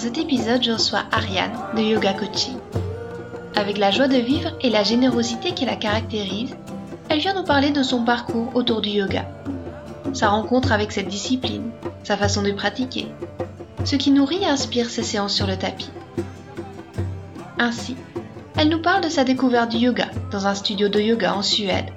[0.00, 2.56] Cet épisode, je reçois Ariane de Yoga Coaching.
[3.54, 6.56] Avec la joie de vivre et la générosité qui la caractérise,
[7.10, 9.28] elle vient nous parler de son parcours autour du yoga,
[10.14, 11.70] sa rencontre avec cette discipline,
[12.02, 13.08] sa façon de pratiquer,
[13.84, 15.90] ce qui nourrit et inspire ses séances sur le tapis.
[17.58, 17.94] Ainsi,
[18.56, 21.92] elle nous parle de sa découverte du yoga dans un studio de yoga en Suède,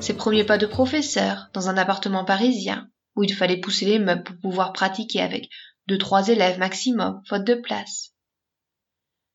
[0.00, 4.22] ses premiers pas de professeur dans un appartement parisien où il fallait pousser les meubles
[4.22, 5.50] pour pouvoir pratiquer avec
[5.86, 8.14] deux trois élèves maximum, faute de place.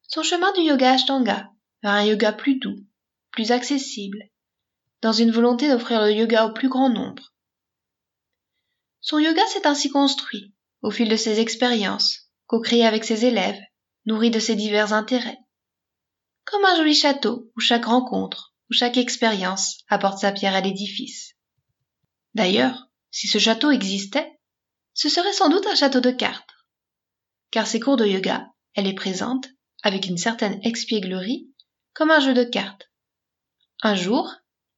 [0.08, 1.52] Son chemin du yoga Ashtanga
[1.83, 2.86] vers un yoga plus doux,
[3.31, 4.30] plus accessible,
[5.02, 7.33] dans une volonté d'offrir le yoga au plus grand nombre.
[9.02, 13.59] Son yoga s'est ainsi construit, au fil de ses expériences, co-créé avec ses élèves,
[14.05, 15.38] nourri de ses divers intérêts.
[16.45, 21.36] Comme un joli château où chaque rencontre, où chaque expérience apporte sa pierre à l'édifice.
[22.33, 24.39] D'ailleurs, si ce château existait,
[25.00, 26.50] ce serait sans doute un château de cartes.
[27.52, 29.47] Car ses cours de yoga, elle est présente,
[29.81, 31.47] avec une certaine expièglerie,
[31.94, 32.92] comme un jeu de cartes.
[33.81, 34.36] Un jour,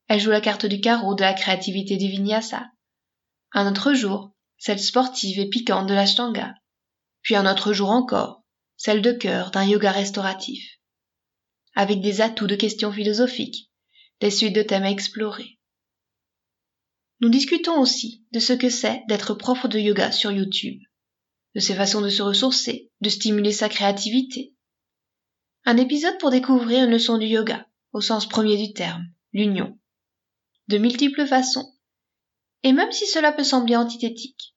[0.07, 2.67] elle joue la carte du carreau de la créativité du vinyasa.
[3.51, 6.53] Un autre jour, celle sportive et piquante de l'ashtanga.
[7.23, 8.43] Puis un autre jour encore,
[8.77, 10.77] celle de cœur d'un yoga restauratif.
[11.73, 13.71] Avec des atouts de questions philosophiques,
[14.19, 15.57] des suites de thèmes à explorer.
[17.21, 20.81] Nous discutons aussi de ce que c'est d'être prof de yoga sur YouTube,
[21.55, 24.55] de ses façons de se ressourcer, de stimuler sa créativité,
[25.63, 29.77] un épisode pour découvrir une leçon du yoga, au sens premier du terme, l'union.
[30.67, 31.71] De multiples façons.
[32.63, 34.55] Et même si cela peut sembler antithétique.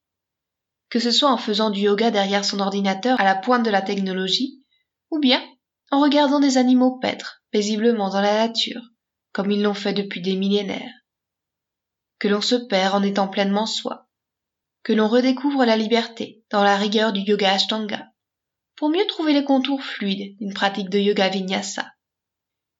[0.89, 3.83] Que ce soit en faisant du yoga derrière son ordinateur à la pointe de la
[3.83, 4.65] technologie,
[5.11, 5.45] ou bien
[5.91, 8.81] en regardant des animaux paître paisiblement dans la nature,
[9.33, 11.04] comme ils l'ont fait depuis des millénaires.
[12.25, 14.09] Que l'on se perd en étant pleinement soi.
[14.83, 18.15] Que l'on redécouvre la liberté dans la rigueur du yoga ashtanga
[18.77, 21.93] pour mieux trouver les contours fluides d'une pratique de yoga vinyasa.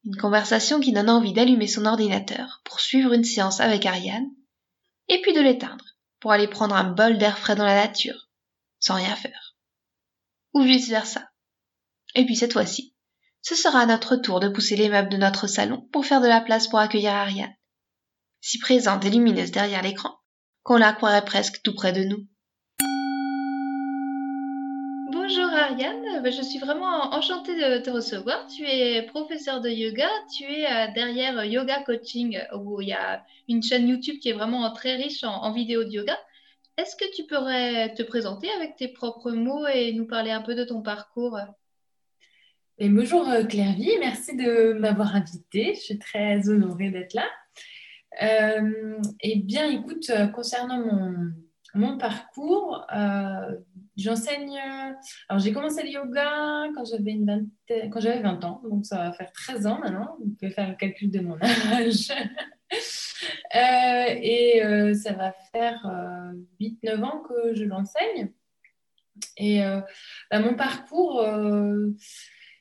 [0.05, 4.31] Une conversation qui donne envie d'allumer son ordinateur pour suivre une séance avec Ariane,
[5.09, 5.85] et puis de l'éteindre
[6.21, 8.31] pour aller prendre un bol d'air frais dans la nature,
[8.81, 9.57] sans rien faire.
[10.55, 11.29] Ou vice versa.
[12.15, 12.95] Et puis cette fois-ci,
[13.43, 16.29] ce sera à notre tour de pousser les meubles de notre salon pour faire de
[16.29, 17.55] la place pour accueillir Ariane,
[18.47, 20.11] si présente et lumineuse derrière l'écran
[20.65, 22.27] qu'on la croirait presque tout près de nous.
[25.55, 28.47] Ariane, bah, je suis vraiment enchantée de te recevoir.
[28.49, 33.25] Tu es professeur de yoga, tu es euh, derrière Yoga Coaching où il y a
[33.49, 36.19] une chaîne YouTube qui est vraiment très riche en, vidéos de yoga.
[36.77, 40.55] Est-ce que tu pourrais te présenter avec tes propres mots et nous parler un peu
[40.55, 41.39] de ton parcours?
[42.77, 45.75] Et bonjour euh, Claire-Vie, merci de m'avoir invitée.
[45.77, 47.27] Je suis très honorée d'être là.
[48.23, 51.33] Euh, eh bien, écoute, concernant mon,
[51.75, 53.57] mon parcours, euh,
[53.97, 54.59] j'enseigne.
[55.29, 59.13] Alors, j'ai commencé le yoga quand j'avais une quand j'avais 20 ans, donc ça va
[59.13, 60.17] faire 13 ans maintenant.
[60.21, 62.13] Vous pouvez faire le calcul de mon âge.
[63.55, 65.81] Euh, et euh, ça va faire
[66.61, 68.33] 8-9 ans que je l'enseigne.
[69.37, 69.61] Et
[70.31, 71.25] bah, mon parcours,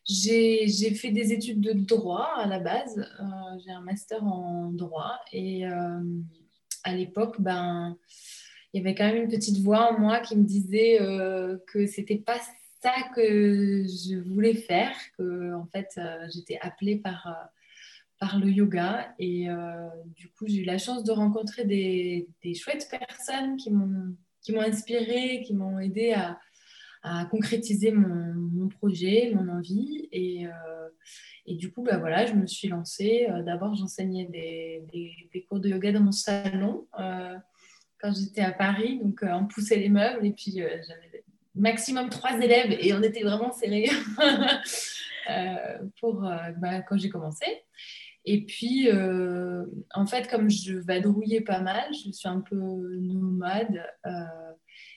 [0.06, 3.06] j'ai fait des études de droit à la base.
[3.64, 5.20] j'ai un master en droit.
[5.32, 7.98] Et à l'époque, ben
[8.74, 11.86] il y avait quand même une petite voix en moi qui me disait euh, que
[11.86, 12.40] c'était pas
[12.82, 17.46] ça que je voulais faire, que en fait euh, j'étais appelée par, euh,
[18.20, 19.48] par le yoga et
[20.16, 25.44] du coup j'ai eu la chance de rencontrer des, des chouettes personnes qui m'ont inspirée,
[25.46, 26.40] qui m'ont aidé à,
[27.04, 30.46] à concrétiser mon, projet, mon envie et,
[31.46, 33.28] et du coup bah voilà je me suis lancée.
[33.46, 36.88] D'abord j'enseignais des, cours de yoga dans mon salon
[38.04, 39.00] quand j'étais à Paris.
[39.02, 41.24] Donc, euh, on poussait les meubles et puis euh, j'avais
[41.56, 43.90] maximum trois élèves et on était vraiment serrés
[45.30, 46.22] euh, pour
[46.58, 47.46] bah, quand j'ai commencé.
[48.26, 48.90] Et puis,
[49.94, 53.86] en fait, comme je vadrouillais pas mal, je suis un peu nomade.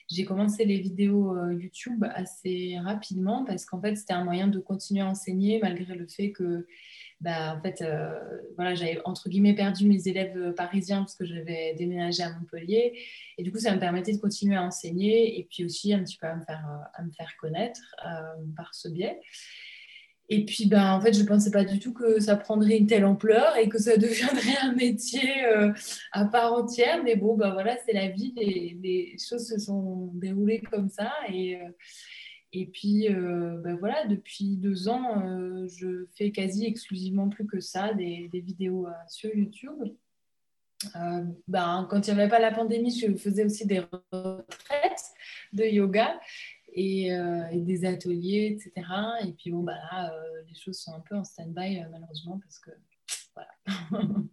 [0.09, 5.01] J'ai commencé les vidéos YouTube assez rapidement parce qu'en fait, c'était un moyen de continuer
[5.01, 6.65] à enseigner malgré le fait que
[7.19, 8.13] bah, en fait, euh,
[8.55, 12.93] voilà, j'avais entre guillemets perdu mes élèves euh, parisiens parce que j'avais déménagé à Montpellier.
[13.39, 16.17] Et du coup, ça me permettait de continuer à enseigner et puis aussi un petit
[16.17, 17.81] peu à me faire, euh, à me faire connaître
[18.55, 19.19] par ce biais.
[20.29, 22.87] Et puis, ben, en fait, je ne pensais pas du tout que ça prendrait une
[22.87, 25.45] telle ampleur et que ça deviendrait un métier
[26.11, 27.01] à part entière.
[27.03, 28.33] Mais bon, ben, voilà, c'est la vie.
[28.35, 31.11] Les, les, choses se sont déroulées comme ça.
[31.29, 31.57] Et,
[32.53, 37.59] et puis, euh, ben voilà, depuis deux ans, euh, je fais quasi exclusivement plus que
[37.59, 39.83] ça, des, vidéos euh, sur YouTube.
[41.47, 43.79] ben, quand il n'y avait pas la pandémie, je faisais aussi des
[44.11, 45.03] retraites
[45.51, 46.19] de yoga
[46.77, 47.11] et,
[47.53, 48.87] des ateliers, etc.
[49.25, 50.13] Et puis, bon, ben là,
[50.47, 52.71] les choses sont un peu en stand-by, malheureusement, parce que
[53.33, 53.51] voilà.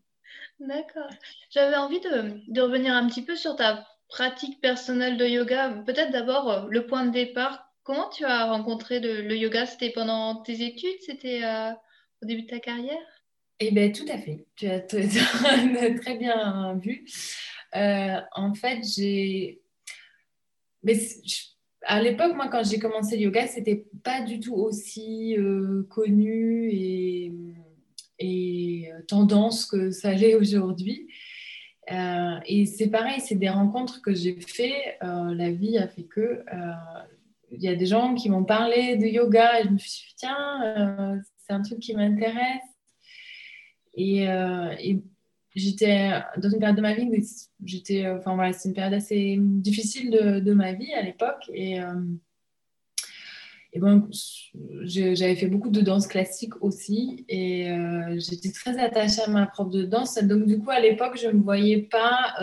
[0.60, 1.10] D'accord.
[1.50, 5.82] J'avais envie de, de, revenir un petit peu sur ta pratique personnelle de yoga.
[5.84, 9.66] Peut-être d'abord le point de départ Comment tu as rencontré le, yoga?
[9.66, 11.02] C'était pendant tes études?
[11.02, 11.70] C'était euh,
[12.22, 12.96] au début de ta carrière?
[13.60, 14.46] Eh bien, tout à fait.
[14.56, 17.06] Tu as très bien vu.
[17.76, 19.60] Euh, en fait, j'ai.
[20.82, 20.94] Mais
[21.86, 26.70] à l'époque, moi, quand j'ai commencé le yoga, c'était pas du tout aussi euh, connu
[26.70, 27.32] et,
[28.18, 31.08] et tendance que ça l'est aujourd'hui.
[31.90, 34.98] et c'est pareil, c'est des rencontres que j'ai fait.
[35.02, 36.42] la vie a fait que
[37.56, 40.14] il y a des gens qui m'ont parlé de yoga et je me suis dit,
[40.16, 42.62] tiens, euh, c'est un truc qui m'intéresse.
[43.94, 44.74] Et, euh,
[45.54, 47.14] j'étais dans une période de ma vie où
[47.64, 51.50] j'étais, euh, enfin voilà, c'est une période assez difficile de, ma vie à l'époque.
[51.52, 51.78] Et,
[53.72, 54.08] et bon,
[54.82, 57.68] j'avais fait beaucoup de danse classique aussi et
[58.18, 60.16] j'étais très attachée à ma prof de danse.
[60.22, 62.34] Donc, du coup, à l'époque, je ne me voyais pas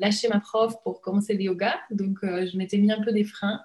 [0.00, 1.76] lâcher ma prof pour commencer le yoga.
[1.90, 3.60] Donc, je m'étais mis un peu des freins.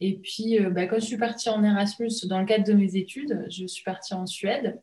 [0.00, 2.96] Et puis, euh, bah, quand je suis partie en Erasmus, dans le cadre de mes
[2.96, 4.80] études, je suis partie en Suède.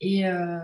[0.00, 0.58] Et, euh,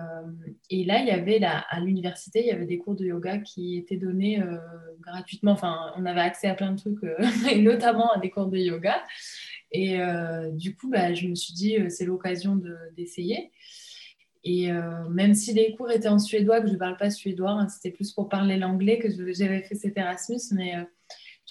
[0.71, 3.77] et là, il y avait à l'université, il y avait des cours de yoga qui
[3.77, 4.59] étaient donnés euh,
[5.00, 5.53] gratuitement.
[5.53, 6.99] Enfin, on avait accès à plein de trucs,
[7.50, 9.03] et notamment à des cours de yoga.
[9.73, 9.99] Et
[10.53, 12.61] du coup, bah, je me suis dit, c'est l'occasion
[12.97, 13.53] d'essayer.
[14.43, 14.69] et
[15.11, 17.93] même si les cours étaient en suédois, que je ne parle pas suédois, hein, c'était
[17.94, 20.75] plus pour parler l'anglais que j'avais fait cet Erasmus, mais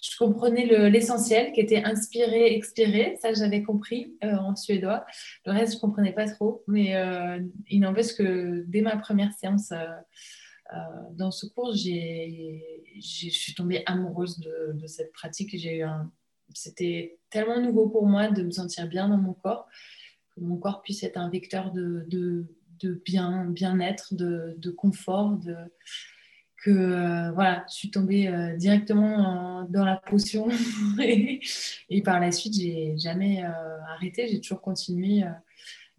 [0.02, 3.18] je comprenais l'essentiel qui était inspirer, expirer.
[3.22, 5.06] Ça, j'avais compris euh, en suédois.
[5.46, 6.64] Le reste, je ne comprenais pas trop.
[6.68, 10.78] Mais euh, il n'empêche que dès ma première séance euh,
[11.14, 15.56] dans ce cours, je suis tombée amoureuse de, cette pratique.
[16.54, 19.68] C'était tellement nouveau pour moi de me sentir bien dans mon corps,
[20.36, 25.56] que mon corps puisse être un vecteur de, de bien, bien-être, de, de confort, de
[26.64, 30.48] que euh, voilà, je suis tombée euh, directement dans la potion.
[31.00, 35.24] Et, par la suite, j'ai jamais euh, arrêté, j'ai toujours continué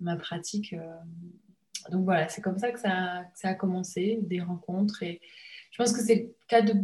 [0.01, 0.75] ma pratique.
[1.91, 5.03] donc voilà, c'est comme ça que ça, ça, a commencé, des rencontres.
[5.03, 5.21] Et
[5.71, 6.75] je pense que c'est le cas de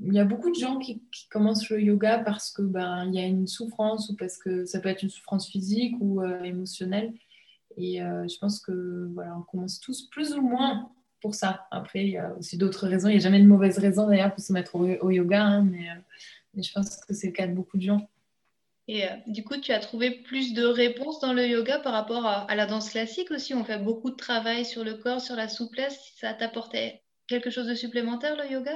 [0.00, 3.18] il y a beaucoup de gens qui, commencent le yoga parce que ben il y
[3.18, 7.12] a une souffrance ou parce que ça peut être une souffrance physique ou émotionnelle.
[7.76, 10.90] Et je pense que voilà, on commence tous plus ou moins
[11.22, 11.66] pour ça.
[11.70, 13.08] Après, il y a aussi d'autres raisons.
[13.08, 15.88] Il n'y a jamais de mauvaise raison d'ailleurs pour se mettre au, yoga, hein, mais,
[15.88, 15.94] euh,
[16.52, 18.08] mais, je pense que c'est le cas de beaucoup de gens.
[18.88, 22.26] Et euh, du coup, tu as trouvé plus de réponses dans le yoga par rapport
[22.26, 23.54] à, la danse classique aussi?
[23.54, 26.12] On fait beaucoup de travail sur le corps, sur la souplesse.
[26.16, 28.72] Ça t'apportait quelque chose de supplémentaire le yoga?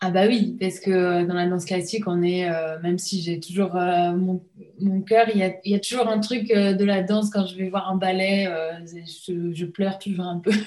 [0.00, 3.40] Ah bah oui, parce que dans la danse classique, on est, euh, même si j'ai
[3.40, 4.44] toujours mon,
[4.80, 7.68] mon cœur, il y, y, a, toujours un truc de la danse quand je vais
[7.68, 8.46] voir un ballet,
[8.86, 10.52] je, pleure toujours un peu.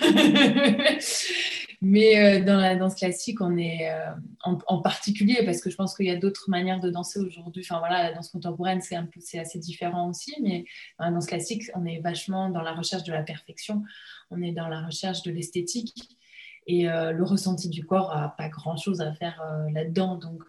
[1.83, 4.11] Mais euh, dans la danse classique, on est euh,
[4.43, 7.63] en, particulier, parce que je pense qu'il y a d'autres manières de danser aujourd'hui.
[7.65, 10.35] Enfin voilà, la danse contemporaine, c'est, c'est assez différent aussi.
[10.43, 10.65] Mais
[10.99, 13.81] dans la danse classique, on est vachement dans la recherche de la perfection.
[14.29, 16.19] On est dans la recherche de l'esthétique.
[16.67, 20.15] Et euh, le ressenti du corps n'a pas grand-chose à faire là-dedans.
[20.15, 20.43] Donc,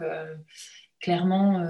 [1.01, 1.65] clairement,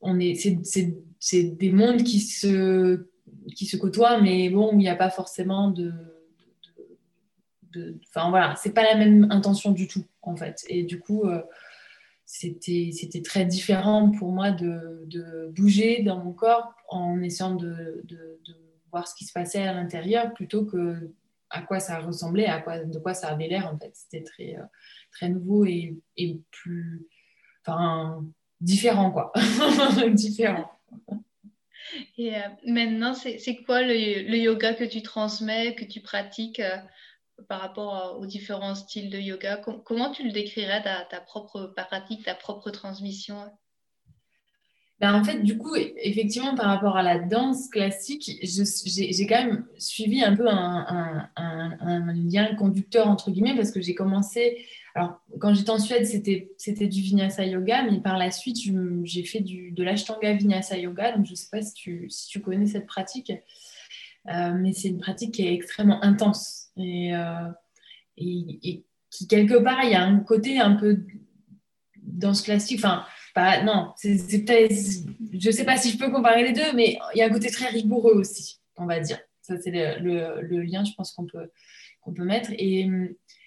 [0.00, 3.08] on est, c'est, des mondes qui se,
[3.54, 5.92] qui se côtoient, mais bon, il n'y a pas forcément de
[8.08, 10.64] Enfin voilà, c'est pas la même intention du tout en fait.
[10.68, 11.42] Et du coup, euh,
[12.24, 18.04] c'était c'était très différent pour moi de, bouger dans mon corps en essayant de,
[18.90, 21.12] voir ce qui se passait à l'intérieur plutôt que
[21.50, 23.90] à quoi ça ressemblait, à quoi, de quoi ça avait l'air en fait.
[23.94, 24.64] C'était très, euh,
[25.12, 25.96] très nouveau et,
[26.50, 27.06] plus.
[27.64, 28.24] Enfin,
[28.60, 29.32] différent quoi.
[30.12, 30.70] différent.
[32.18, 36.62] Et euh, maintenant, c'est quoi le, yoga que tu transmets, que tu pratiques
[37.48, 39.56] par rapport aux différents styles de yoga?
[39.84, 43.50] Comment tu le décrirais, ta propre pratique, ta propre transmission?
[45.00, 49.64] Ben, en fait, du coup, effectivement, par rapport à la danse classique, j'ai quand même
[49.78, 51.28] suivi un peu un,
[52.14, 54.66] lien conducteur, entre guillemets, parce que j'ai commencé.
[54.96, 58.56] Alors, quand j'étais en Suède, c'était du vinyasa yoga, mais par la suite,
[59.04, 61.16] j'ai fait du, de l'ashtanga vinyasa yoga.
[61.16, 63.32] Donc, je ne sais pas si tu, si tu, connais cette pratique,
[64.28, 66.70] euh, mais c'est une pratique qui est extrêmement intense.
[66.76, 67.48] Et, euh,
[68.16, 71.04] et, et, qui, quelque part, il y a un côté un peu
[72.02, 72.80] danse classique.
[72.80, 73.04] Enfin,
[73.64, 77.22] non, c'est je ne sais pas si je peux comparer les deux, mais il y
[77.22, 79.18] a un côté très rigoureux aussi, on va dire.
[79.42, 81.50] Ça, c'est le, lien, je pense, qu'on peut,
[82.02, 82.50] qu'on peut mettre.
[82.52, 82.88] Et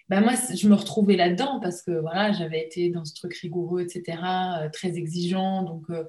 [0.10, 3.82] bah, moi, je me retrouvais là-dedans parce que voilà, j'avais été dans ce truc rigoureux,
[3.82, 4.18] etc.,
[4.62, 5.64] euh, très exigeant.
[5.64, 6.04] Donc, euh,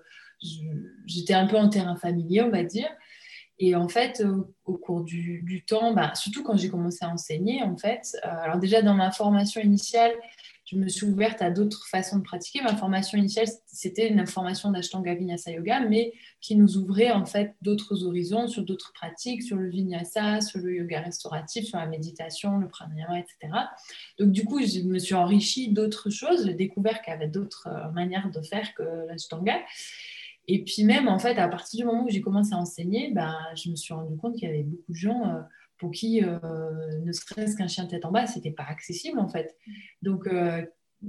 [1.06, 2.88] j'étais un peu en terrain familier, on va dire.
[3.58, 4.24] Et en fait,
[4.64, 8.28] au cours du, du temps, bah, surtout quand j'ai commencé à enseigner, en fait, euh,
[8.28, 10.12] alors déjà dans ma formation initiale,
[10.72, 12.62] je me suis ouverte à d'autres façons de pratiquer.
[12.62, 17.54] Ma formation initiale, c'était une formation d'Ashtanga Vinyasa Yoga, mais qui nous ouvrait en fait
[17.60, 22.56] d'autres horizons sur d'autres pratiques, sur le Vinyasa, sur le yoga restauratif, sur la méditation,
[22.58, 23.52] le pranayama, etc.
[24.18, 26.46] Donc du coup, je me suis enrichie d'autres choses.
[26.46, 29.60] J'ai découvert qu'il y avait d'autres euh, manières de faire que l'Ashtanga.
[30.48, 33.36] Et puis même, en fait, à partir du moment où j'ai commencé à enseigner, ben,
[33.54, 35.26] je me suis rendu compte qu'il y avait beaucoup de gens...
[35.26, 35.40] Euh,
[35.82, 36.38] pour qui euh,
[37.04, 39.56] ne serait-ce qu'un chien tête en bas, c'était pas accessible en fait.
[40.00, 40.64] Donc, euh,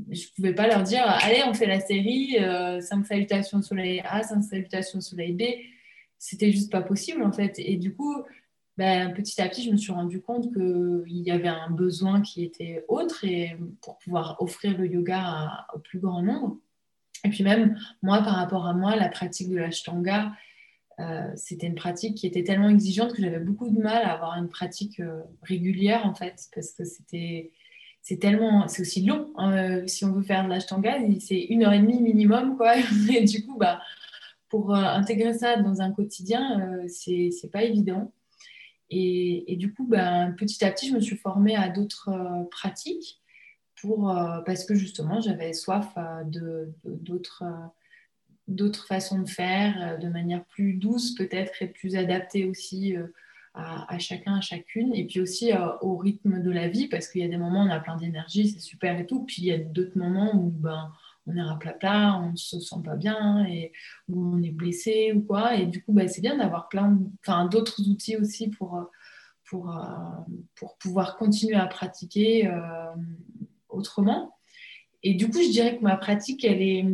[0.09, 4.23] je pouvais pas leur dire allez, on fait la série 5 euh, salutations soleil A,
[4.23, 5.43] 5 salutations soleil B.
[6.17, 7.53] C'était juste pas possible en fait.
[7.59, 8.15] Et du coup,
[8.75, 12.43] ben, petit à petit, je me suis rendu compte qu'il y avait un besoin qui
[12.43, 16.57] était autre et pour pouvoir offrir le yoga au plus grand nombre.
[17.23, 20.33] Et puis même, moi, par rapport à moi, la pratique de l'ashtanga,
[20.99, 24.37] euh, c'était une pratique qui était tellement exigeante que j'avais beaucoup de mal à avoir
[24.37, 27.51] une pratique euh, régulière en fait, parce que c'était
[28.01, 31.63] c'est tellement c'est aussi long hein, euh, si on veut faire de l'ashtanga c'est une
[31.63, 32.75] heure et demie minimum quoi.
[33.09, 33.81] Et du coup bah
[34.49, 38.13] pour intégrer ça dans un quotidien c'est pas évident.
[38.91, 42.11] Et, et, du coup bah, petit à petit je me suis formée à d'autres
[42.51, 43.19] pratiques
[43.81, 44.13] pour
[44.45, 45.95] parce que justement j'avais soif
[46.27, 47.43] de d'autres
[48.47, 53.07] d'autres façons de faire, euh, de manière plus douce peut-être et plus adaptée aussi euh,
[53.53, 57.21] à, chacun, à chacune, et puis aussi euh, au rythme de la vie, parce qu'il
[57.21, 59.45] y a des moments où on a plein d'énergie, c'est super et tout, puis il
[59.45, 60.91] y a d'autres moments où ben,
[61.27, 63.71] on est raplapla, on ne se sent pas bien, et
[64.09, 66.97] où on est blessé ou quoi, et du coup ben, c'est bien d'avoir plein
[67.45, 68.89] d'autres outils aussi pour,
[69.45, 69.79] pour,
[70.55, 72.51] pour pouvoir continuer à pratiquer
[73.69, 74.35] autrement.
[75.03, 76.85] Et du coup, je dirais que ma pratique, elle est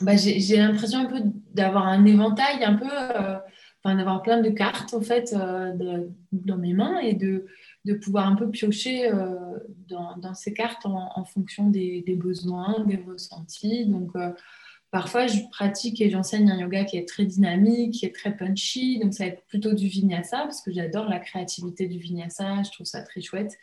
[0.00, 1.20] bah, j'ai l'impression un peu
[1.54, 3.38] d'avoir un éventail, un peu, euh,
[3.82, 7.46] enfin, d'avoir plein de cartes en fait euh, dans mes mains et de,
[7.84, 9.34] de, pouvoir un peu piocher euh,
[9.88, 13.86] dans, dans, ces cartes en, fonction des, des, besoins, des ressentis.
[13.86, 14.12] Donc,
[14.90, 18.98] parfois, je pratique et j'enseigne un yoga qui est très dynamique, qui est très punchy.
[18.98, 22.62] Donc, ça va être plutôt du vinyasa parce que j'adore la créativité du vinyasa.
[22.64, 23.58] Je trouve ça très chouette.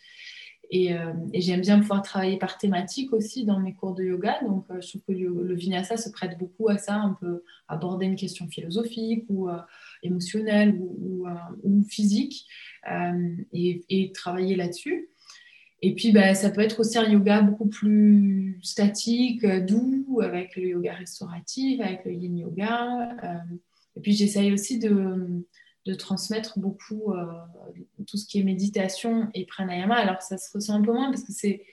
[0.73, 4.39] Euh, et, j'aime bien pouvoir travailler par thématique aussi dans mes cours de yoga.
[4.43, 7.01] Donc, euh, je trouve que le, vinyasa se prête beaucoup à ça.
[7.05, 9.57] On peut aborder une question philosophique ou euh,
[10.03, 11.25] émotionnelle ou,
[11.89, 12.45] physique
[13.53, 15.09] et, et, travailler là-dessus.
[15.81, 20.69] Et puis, bah, ça peut être aussi un yoga beaucoup plus statique, doux, avec le
[20.69, 23.15] yoga restauratif, avec le yin yoga.
[23.95, 25.43] et puis, j'essaye aussi de
[25.87, 27.25] de transmettre beaucoup euh,
[28.05, 29.95] tout ce qui est méditation et pranayama.
[29.95, 31.63] Alors ça se ressent un peu moins parce que c'est,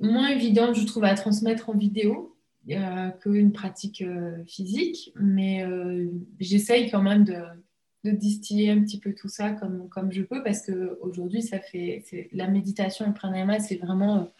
[0.00, 2.36] moins évident, je trouve, à transmettre en vidéo
[2.70, 5.64] euh, qu'une pratique euh, physique, mais
[6.38, 7.42] j'essaye quand même de,
[8.04, 12.48] distiller un petit peu tout ça comme, comme je peux parce qu'aujourd'hui, ça fait la
[12.48, 14.32] méditation et pranayama, c'est vraiment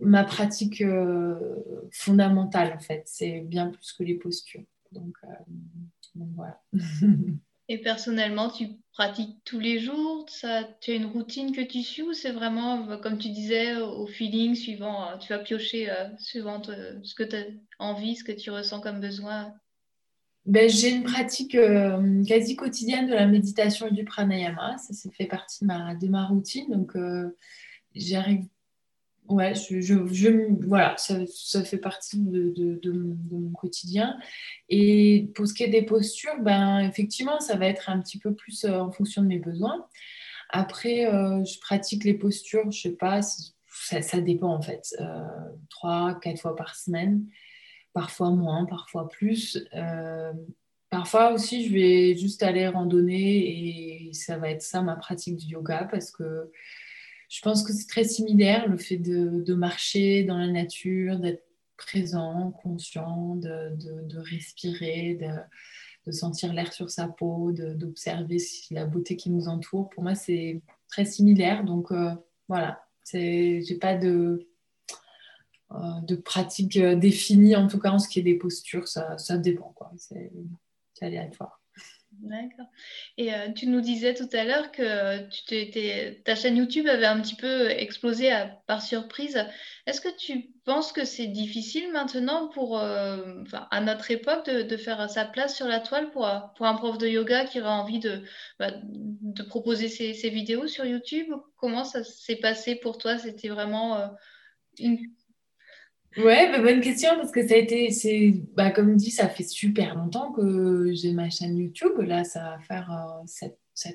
[0.00, 0.84] ma pratique
[1.92, 3.04] fondamentale en fait.
[3.06, 4.64] C'est bien plus que les postures.
[4.92, 5.16] Donc,
[6.14, 6.60] voilà.
[7.68, 10.24] Et personnellement, tu pratiques tous les jours?
[10.28, 13.76] Ça, Tu as une routine que tu suis ou c'est vraiment, euh, comme tu disais,
[13.76, 17.44] au feeling, suivant, euh, tu vas piocher euh, suivant ce que tu as
[17.78, 19.52] envie, ce que tu ressens comme besoin?
[20.46, 21.58] Ben, J'ai une pratique
[22.26, 24.78] quasi quotidienne de la méditation et du pranayama.
[24.78, 26.70] Ça, ça fait partie de ma, de ma routine.
[26.70, 26.96] Donc,
[27.94, 28.46] j'arrive
[29.28, 32.92] Ouais, je, je, voilà, ça, ça, fait partie de, de, de,
[33.30, 34.18] mon quotidien.
[34.70, 38.34] Et pour ce qui est des postures, ben, effectivement, ça va être un petit peu
[38.34, 39.86] plus euh, en fonction de mes besoins.
[40.48, 44.94] Après, euh, je pratique les postures, je sais pas, ça, ça dépend en fait.
[44.98, 45.22] Euh,
[45.68, 47.26] trois, quatre fois par semaine,
[47.92, 49.58] parfois moins, parfois plus.
[50.88, 55.52] parfois aussi, je vais juste aller randonner et ça va être ça ma pratique du
[55.52, 56.50] yoga parce que
[57.28, 61.44] je pense que c'est très similaire, le fait de, marcher dans la nature, d'être
[61.76, 65.18] présent, conscient, de, respirer,
[66.06, 68.38] de, sentir l'air sur sa peau, d'observer
[68.70, 69.90] la beauté qui nous entoure.
[69.90, 71.64] Pour moi, c'est très similaire.
[71.64, 71.92] Donc
[72.48, 72.82] voilà,
[73.12, 74.48] j'ai pas de,
[75.70, 79.74] de pratique définie, en tout cas en ce qui est des postures, ça, ça dépend.
[79.98, 80.32] C'est
[81.02, 81.60] aléatoire.
[82.20, 82.66] D'accord.
[83.16, 87.20] Et euh, tu nous disais tout à l'heure que tu ta chaîne YouTube avait un
[87.20, 88.30] petit peu explosé
[88.66, 89.38] par surprise.
[89.86, 95.08] Est-ce que tu penses que c'est difficile maintenant pour, euh, à notre époque de, faire
[95.08, 98.22] sa place sur la toile pour, pour un prof de yoga qui aurait envie de,
[98.58, 101.32] bah, de proposer ses, vidéos sur YouTube?
[101.56, 103.16] Comment ça s'est passé pour toi?
[103.16, 104.08] C'était vraiment euh,
[104.78, 104.98] une
[106.16, 109.44] Ouais, bah, bonne question parce que ça a été, c'est, bah, comme dit, ça fait
[109.44, 111.92] super longtemps que j'ai ma chaîne YouTube.
[111.98, 113.52] Là, ça va faire 7,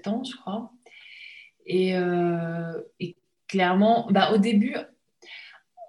[0.07, 0.71] euh, ans, je crois.
[1.65, 2.81] Et, euh,
[3.47, 4.75] clairement, bah, au début,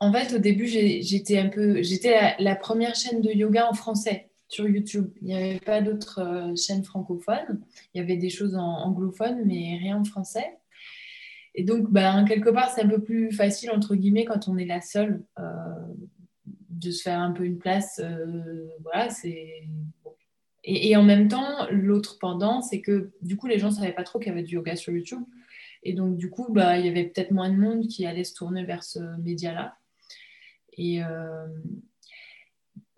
[0.01, 4.31] en fait, au début, j'étais un peu, j'étais la, première chaîne de yoga en français
[4.49, 5.11] sur YouTube.
[5.23, 7.61] Il n'y avait pas d'autres euh, chaînes francophones.
[7.95, 10.59] Il y avait des choses en anglophone, mais rien en français.
[11.55, 14.65] Et donc, ben, quelque part, c'est un peu plus facile, entre guillemets, quand on est
[14.65, 15.23] la seule
[16.79, 18.01] de se faire un peu une place.
[18.03, 19.09] Euh, voilà.
[20.65, 24.05] Et, en même temps, l'autre pendant, c'est que du coup, les gens ne savaient pas
[24.05, 25.23] trop qu'il y avait du yoga sur YouTube.
[25.83, 28.35] Et donc, du coup, bah, il y avait peut-être moins de monde qui allait se
[28.35, 29.77] tourner vers ce média-là.
[30.79, 31.47] Euh,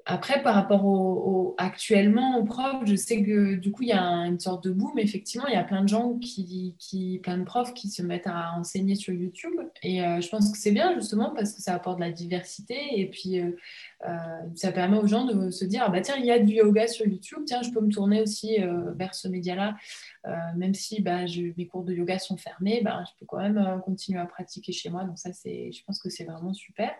[0.08, 4.04] après, par rapport au, actuellement aux profs, je sais que du coup, il y a
[4.04, 4.96] une sorte de boom.
[5.00, 8.28] Effectivement, il y a plein de gens qui, qui plein de profs qui se mettent
[8.28, 9.54] à enseigner sur YouTube.
[9.82, 13.00] Et euh, je pense que c'est bien justement parce que ça apporte de la diversité
[13.00, 13.50] et puis euh,
[14.06, 14.16] euh,
[14.54, 16.86] ça permet aux gens de se dire ah bah tiens, il y a du yoga
[16.86, 17.40] sur YouTube.
[17.44, 18.58] Tiens, je peux me tourner aussi
[18.96, 19.76] vers ce média-là,
[20.56, 23.80] même si bah, je, mes cours de yoga sont fermés, bah, je peux quand même
[23.84, 25.02] continuer à pratiquer chez moi.
[25.02, 26.92] Donc ça, c'est, je pense que c'est vraiment super.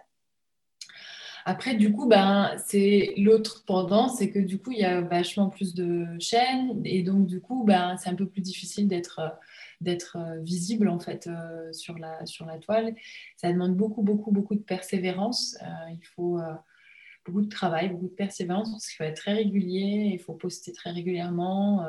[1.48, 5.48] Après, du coup, ben, c'est l'autre pendant, c'est que du coup, il y a vachement
[5.48, 9.20] plus de chaînes et donc, du coup, ben, c'est un peu plus difficile d'être
[9.80, 12.96] d'être euh, visible en fait euh, sur, la, sur la toile.
[13.36, 15.56] Ça demande beaucoup, beaucoup, beaucoup de persévérance.
[15.62, 16.40] Euh, il faut
[17.24, 20.72] beaucoup de travail, beaucoup de persévérance parce qu'il faut être très régulier, il faut poster
[20.72, 21.86] très régulièrement.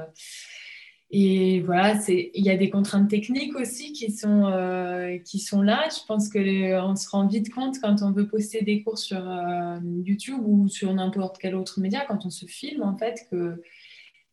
[1.09, 5.87] Et voilà, il y a des contraintes techniques aussi qui sont, euh, qui sont là.
[5.89, 9.79] Je pense qu'on se rend vite compte quand on veut poster des cours sur euh,
[10.03, 13.61] YouTube ou sur n'importe quel autre média, quand on se filme, en fait, que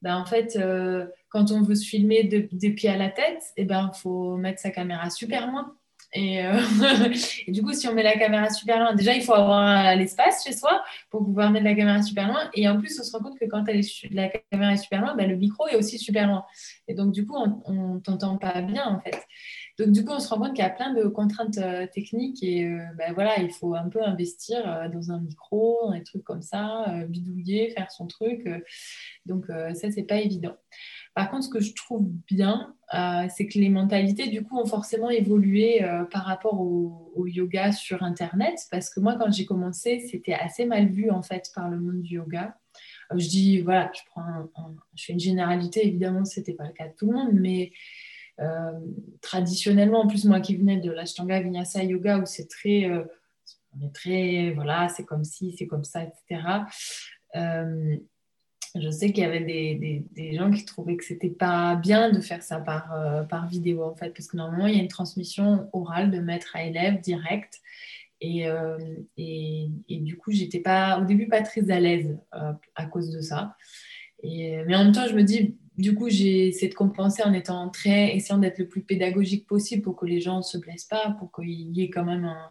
[0.03, 3.43] ben, en fait, euh, quand on veut se filmer de, des pieds à la tête,
[3.57, 5.77] il eh ben, faut mettre sa caméra super loin
[6.16, 7.09] euh,
[7.46, 10.44] et, du coup, si on met la caméra super loin, déjà, il faut avoir l'espace
[10.44, 12.50] chez soi pour pouvoir mettre la caméra super loin.
[12.55, 13.64] Et en plus, on se rend compte que quand
[14.11, 16.44] la caméra est super loin, bah, le micro est aussi super loin.
[16.88, 19.20] Et donc, du coup, on ne t'entend pas bien, en fait.
[19.79, 22.42] Donc, du coup, on se rend compte qu'il y a plein de contraintes euh, techniques
[22.44, 26.42] et euh, bah, voilà, il faut un peu investir dans un micro, des trucs comme
[26.42, 28.48] ça, bidouiller, faire son truc.
[29.27, 30.55] donc, ça, c'est pas évident.
[31.14, 34.66] Par contre, ce que je trouve bien, euh, c'est que les mentalités, du coup, ont
[34.66, 38.66] forcément évolué euh, par rapport au, yoga sur Internet.
[38.70, 42.03] Parce que moi, quand j'ai commencé, c'était assez mal vu, en fait, par le monde
[42.03, 42.57] du yoga.
[43.12, 44.24] Euh, je dis, voilà, je, prends
[44.96, 47.72] je fais une généralité, évidemment, ce n'était pas le cas de tout le monde, mais
[49.20, 52.90] traditionnellement, en plus, moi qui venais de l'Ashtanga Vinyasa Yoga, où c'est très,
[53.92, 56.40] très, voilà, c'est comme ci, c'est comme ça, etc
[58.75, 62.21] je sais qu'il y avait des, des, gens qui trouvaient que c'était pas bien de
[62.21, 64.89] faire ça par, euh, par vidéo en fait, parce que normalement il y a une
[64.89, 67.61] transmission orale de maître à élève direct.
[68.21, 68.79] Et, euh,
[69.19, 73.11] et, et, du coup, j'étais pas au début pas très à l'aise euh, à cause
[73.11, 73.55] de ça.
[74.23, 77.35] Et, mais en même temps, je me dis, du coup, j'ai essayé de compenser en
[77.35, 80.87] étant très, essayant d'être le plus pédagogique possible pour que les gens ne se blessent
[80.87, 82.51] pas, pour qu'il y ait quand même un,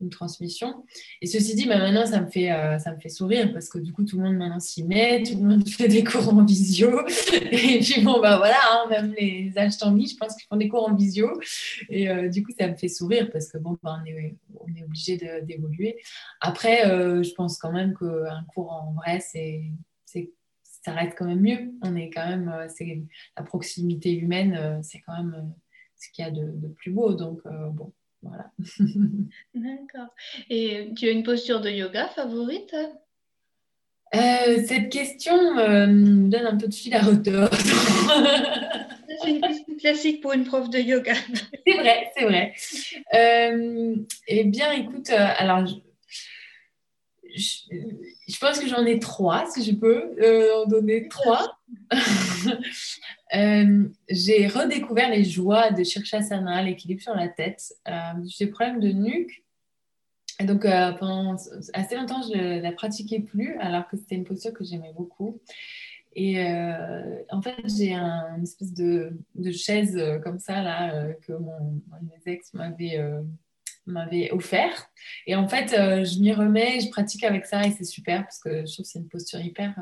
[0.00, 0.84] une transmission.
[1.20, 3.78] Et ceci dit, bah, maintenant, ça me, fait, euh, ça me fait sourire parce que
[3.78, 6.44] du coup, tout le monde maintenant s'y met, tout le monde fait des cours en
[6.44, 7.06] visio.
[7.50, 10.88] Et puis, bon, bah voilà, hein, même les achetants je pense qu'ils font des cours
[10.88, 11.40] en visio.
[11.88, 15.16] Et euh, du coup, ça me fait sourire parce que bon, bah, on, est, obligé
[15.42, 15.96] d'évoluer.
[16.40, 19.62] Après, euh, je pense quand même qu'un cours en vrai, c'est
[20.84, 21.72] ça reste quand même mieux.
[21.82, 23.02] On est quand même, c'est
[23.36, 25.52] la proximité humaine, c'est quand même
[25.96, 27.14] ce qu'il y a de, plus beau.
[27.14, 27.40] Donc,
[27.72, 28.50] bon, voilà.
[29.54, 30.14] D'accord.
[30.50, 32.74] Et tu as une posture de yoga favorite?
[34.14, 37.56] Euh, Cette question euh, me donne un peu de fil à retordre.
[39.22, 41.14] c'est une question classique pour une prof de yoga.
[41.66, 42.54] c'est vrai, c'est vrai.
[43.14, 45.64] Euh, eh bien, écoute, alors,
[47.38, 50.14] je, pense que j'en ai trois, si je peux
[50.54, 51.58] en donner trois.
[53.34, 57.62] Euh, j'ai redécouvert les joies de Shirshasana, l'équilibre sur la tête.
[57.86, 57.92] Euh,
[58.24, 59.44] j'ai des problèmes de nuque.
[60.40, 61.36] Et donc, pendant
[61.74, 65.42] assez longtemps, je ne la pratiquais plus, alors que c'était une posture que j'aimais beaucoup.
[66.14, 66.42] Et
[67.30, 72.32] en fait, j'ai un, une espèce de, de chaise comme ça, là, que mon, mes
[72.32, 72.98] ex m'avait
[73.88, 74.90] m'avait offert.
[75.26, 78.66] Et en fait, je m'y remets, je pratique avec ça et c'est super parce que
[78.66, 79.74] je trouve que c'est une posture hyper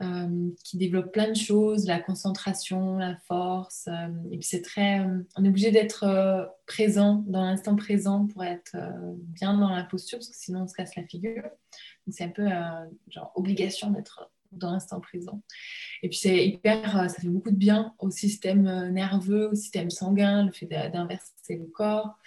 [0.00, 3.88] euh, qui développe plein de choses, la concentration, la force.
[3.88, 8.42] Euh, et puis c'est très, euh, on est obligé d'être présent dans l'instant présent pour
[8.42, 8.74] être
[9.18, 11.42] bien dans la posture parce que sinon on se casse la figure.
[11.42, 12.48] Donc c'est un peu
[13.08, 15.42] genre obligation d'être dans l'instant présent.
[16.02, 20.46] Et puis c'est hyper, ça fait beaucoup de bien au système nerveux, au système sanguin,
[20.46, 22.18] le fait d'inverser le corps.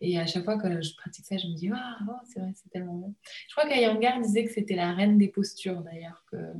[0.00, 2.68] Et à chaque fois que je pratique ça, je me dis, ah, c'est vrai, c'est
[2.68, 3.14] tellement bon.
[3.48, 6.24] Je crois qu'Ayangar disait que c'était la reine des postures, d'ailleurs.
[6.34, 6.52] Euh,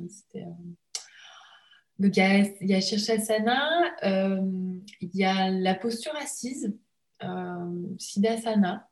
[1.98, 4.40] Donc, il y a, a Shirshasana, euh,
[5.00, 6.74] il y a la posture assise,
[7.22, 8.88] euh, Siddhasana,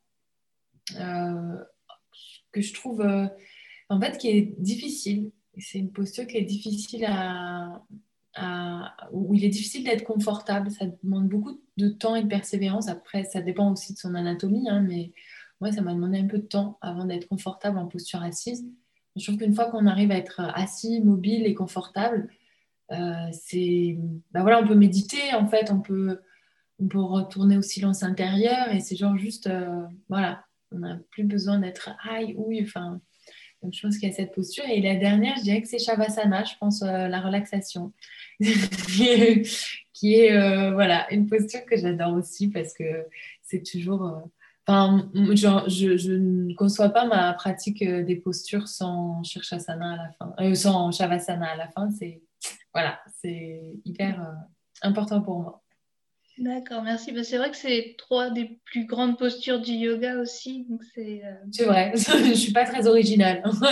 [2.52, 3.02] que je trouve,
[3.88, 5.30] en fait, qui est difficile.
[5.58, 7.82] C'est une posture qui est difficile à,
[9.12, 10.70] où il est difficile d'être confortable.
[10.70, 12.88] Ça demande beaucoup de temps et de persévérance.
[12.88, 15.12] Après, ça dépend aussi de son anatomie, hein, mais
[15.60, 18.66] moi, ça m'a demandé un peu de temps avant d'être confortable en posture assise.
[19.16, 22.28] Je trouve qu'une fois qu'on arrive à être assis, mobile et confortable,
[22.90, 23.96] euh, c'est,
[24.32, 26.20] ben voilà, on peut méditer en fait, on peut,
[26.80, 31.24] on peut retourner au silence intérieur et c'est genre juste, euh, voilà, on n'a plus
[31.24, 33.00] besoin d'être aïe, oui, enfin,
[33.64, 34.64] donc, je pense qu'il y a cette posture.
[34.68, 37.92] Et la dernière, je dirais que c'est Shavasana, je pense, euh, la relaxation,
[38.40, 43.06] qui est euh, voilà, une posture que j'adore aussi parce que
[43.42, 44.04] c'est toujours.
[44.04, 44.20] Euh,
[44.66, 50.92] enfin, je, ne conçois pas ma pratique des postures sans Shirshasana à la fin, sans
[50.92, 51.90] Shavasana à la fin.
[51.90, 52.20] C'est
[52.74, 54.30] voilà, c'est hyper
[54.82, 55.63] important pour moi.
[56.38, 57.12] D'accord, merci.
[57.12, 60.66] Ben, c'est vrai que c'est trois des plus grandes postures du yoga aussi.
[60.94, 63.42] c'est, euh, vrai, je ne suis pas très originale.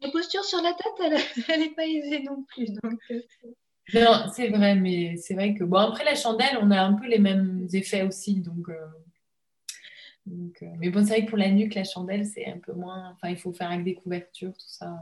[0.00, 1.14] La posture sur la tête,
[1.48, 2.66] elle n'est pas aisée non plus.
[2.84, 6.94] Euh, non, c'est vrai, mais c'est vrai que, bon, après la chandelle, on a un
[6.94, 8.40] peu les mêmes effets aussi.
[8.40, 12.72] Donc, euh, mais bon, c'est vrai que pour la nuque, la chandelle, c'est un peu
[12.72, 13.12] moins.
[13.12, 14.92] Enfin, il faut faire avec des couvertures, tout ça.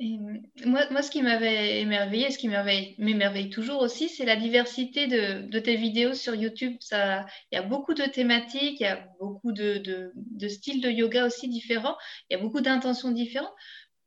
[0.00, 5.58] Moi, moi, ce qui m'avait émerveillé, ce qui m'émerveille toujours aussi, c'est la diversité de,
[5.60, 6.76] tes vidéos sur YouTube.
[6.90, 10.12] Il y a beaucoup de thématiques, il y a beaucoup de,
[10.48, 11.96] styles de yoga aussi différents,
[12.28, 13.52] il y a beaucoup d'intentions différentes.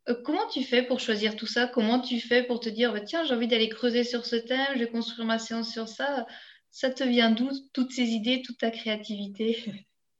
[0.10, 1.67] Euh, comment tu fais pour choisir tout ça?
[1.67, 4.67] Comment tu fais pour te dire, bah, tiens, j'ai envie d'aller creuser sur ce thème,
[4.73, 6.26] je vais construire ma séance sur ça?
[6.69, 9.58] Ça te vient d'où, toutes ces idées, toute ta créativité?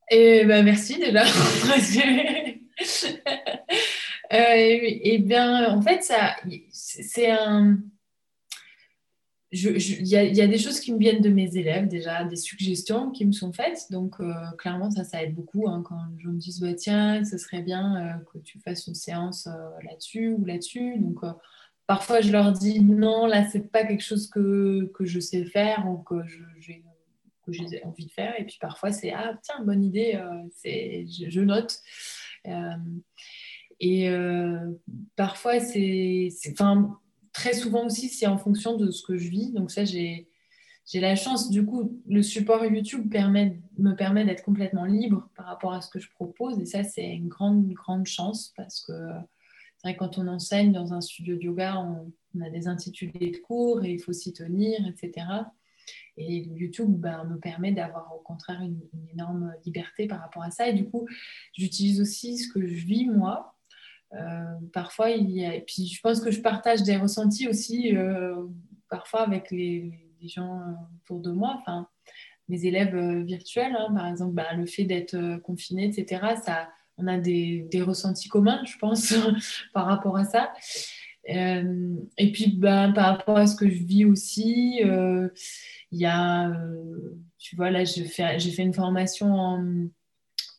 [0.10, 1.24] Et eh ben, Merci déjà.
[4.34, 6.36] Euh, eh bien, en fait, ça,
[6.72, 7.80] c'est un.
[9.50, 13.26] Il y, a des choses qui me viennent de mes élèves déjà, des suggestions qui
[13.26, 13.90] me sont faites.
[13.90, 15.70] Donc, euh, clairement, ça, ça aide beaucoup.
[15.70, 18.96] Hein, quand je me dis, bah, tiens, ce serait bien euh, que tu fasses une
[18.96, 19.48] séance
[19.90, 21.00] là-dessus ou là-dessus.
[21.00, 21.22] Donc,
[21.88, 25.88] parfois, je leur dis, non, là, c'est pas quelque chose que, que, je sais faire
[25.88, 26.18] ou que
[27.48, 28.38] j'ai envie de faire.
[28.38, 30.20] Et puis, parfois, c'est, ah, tiens, bonne idée,
[30.66, 31.80] je, je, note.
[33.80, 34.72] Et euh,
[35.16, 36.30] parfois, c'est.
[36.52, 37.00] Enfin,
[37.34, 39.52] très souvent aussi, c'est en fonction de ce que je vis.
[39.52, 40.28] Donc, ça, j'ai.
[40.94, 43.14] La chance, du coup, le support YouTube
[43.78, 46.60] me permet d'être complètement libre par rapport à ce que je propose.
[46.60, 48.94] Et ça, c'est une grande, grande chance parce que
[49.96, 52.12] quand on enseigne dans un studio de yoga, on,
[52.42, 55.26] a des intitulés de cours et il faut s'y tenir, etc.
[56.18, 58.80] Et YouTube ben, me permet d'avoir au contraire une,
[59.12, 60.68] énorme liberté par rapport à ça.
[60.68, 61.08] Et du coup,
[61.54, 63.57] j'utilise aussi ce que je vis moi
[64.74, 65.56] parfois, y a...
[65.56, 68.36] Et puis, je pense que je partage des ressentis aussi, euh,
[68.90, 69.92] parfois avec les,
[70.24, 70.60] gens
[71.04, 71.58] autour de moi.
[71.62, 71.88] Enfin,
[72.50, 77.08] mes élèves euh, virtuels, hein, par exemple, bah, le fait d'être confiné, etc., ça, on
[77.08, 79.14] a des, ressentis communs, je pense,
[79.74, 80.54] par rapport à ça.
[81.26, 86.52] et puis, bah, par rapport à ce que je vis aussi, il y a,
[87.38, 89.88] tu vois, là, j'ai fait une formation en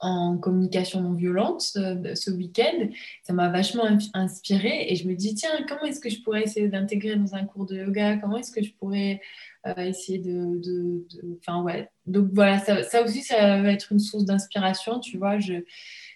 [0.00, 2.88] en communication non violente ce, week-end.
[3.24, 3.84] Ça m'a vachement
[4.14, 7.44] inspirée et je me dis, tiens, comment est-ce que je pourrais essayer d'intégrer dans un
[7.44, 8.16] cours de yoga?
[8.18, 9.20] Comment est-ce que je pourrais
[9.66, 11.04] euh, essayer de...
[11.38, 11.88] Enfin, ouais.
[12.06, 15.38] Donc voilà, ça, aussi, ça va être une source d'inspiration, tu vois.
[15.40, 15.64] Je,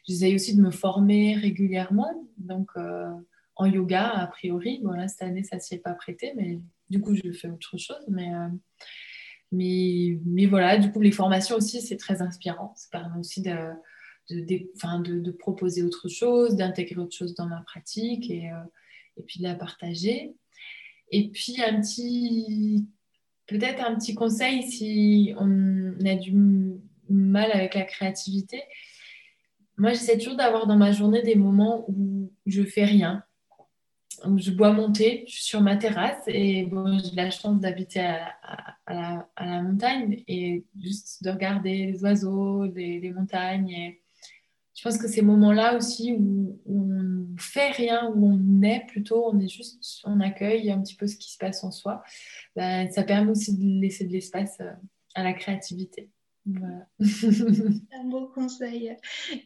[0.06, 2.28] j'essaye aussi de me former régulièrement.
[2.38, 3.10] Donc, euh,
[3.56, 4.80] en yoga, a priori.
[4.82, 7.48] Bon, là, cette année, ça ne s'y est pas prêté, mais du coup, je fais
[7.48, 8.04] autre chose.
[8.08, 8.32] Mais...
[8.32, 8.48] Euh,
[9.52, 12.72] mais, mais voilà, du coup, les formations aussi, c'est très inspirant.
[12.74, 13.54] Ça permet aussi de,
[14.30, 18.64] de, de, de, proposer autre chose, d'intégrer autre chose dans ma pratique et, euh,
[19.18, 20.34] et puis de la partager.
[21.10, 22.88] Et puis, un petit,
[23.46, 26.32] peut-être un petit conseil si on a du
[27.10, 28.62] mal avec la créativité.
[29.76, 33.22] Moi, j'essaie toujours d'avoir dans ma journée des moments où je fais rien.
[34.26, 34.92] Où je bois mon
[35.26, 41.30] sur ma terrasse et bon, j'ai la chance d'habiter à, la, montagne et juste de
[41.30, 43.94] regarder les oiseaux, les, montagnes.
[44.74, 49.38] Je pense que ces moments-là aussi où, on fait rien, où on est plutôt, on
[49.40, 52.02] est juste, on accueille un petit peu ce qui se passe en soi,
[52.54, 54.72] ben, ça permet aussi de laisser de l'espace euh,
[55.14, 56.10] à la créativité.
[56.44, 56.88] Voilà.
[57.00, 58.96] un beau conseil.